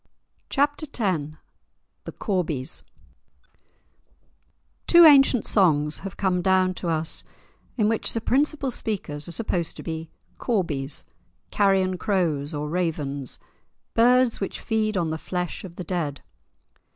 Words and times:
*Chapter 0.49 0.87
X* 0.91 1.25
*The 2.05 2.11
Corbies* 2.11 2.81
Two 4.87 5.05
ancient 5.05 5.45
songs 5.45 5.99
have 5.99 6.17
come 6.17 6.41
down 6.41 6.73
to 6.73 6.89
us 6.89 7.23
in 7.77 7.87
which 7.87 8.11
the 8.13 8.19
principal 8.19 8.71
speakers 8.71 9.27
are 9.27 9.31
supposed 9.31 9.75
to 9.77 9.83
be 9.83 10.09
Corbies, 10.39 11.03
carrion 11.51 11.99
crows 11.99 12.51
or 12.51 12.67
ravens, 12.67 13.37
birds 13.93 14.41
which 14.41 14.59
feed 14.59 14.97
on 14.97 15.11
the 15.11 15.19
flesh 15.19 15.63
of 15.63 15.75
the 15.75 15.83
dead. 15.83 16.21